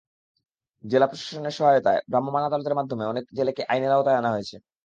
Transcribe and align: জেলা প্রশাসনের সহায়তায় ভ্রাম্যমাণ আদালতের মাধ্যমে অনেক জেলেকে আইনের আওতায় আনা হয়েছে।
জেলা 0.83 1.07
প্রশাসনের 1.07 1.55
সহায়তায় 1.57 2.01
ভ্রাম্যমাণ 2.11 2.43
আদালতের 2.43 2.77
মাধ্যমে 2.79 3.03
অনেক 3.05 3.25
জেলেকে 3.37 3.63
আইনের 3.63 3.91
আওতায় 3.91 4.17
আনা 4.17 4.29
হয়েছে। 4.31 4.55